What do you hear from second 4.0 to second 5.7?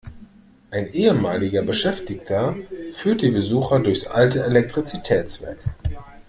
alte Elektrizitätswerk.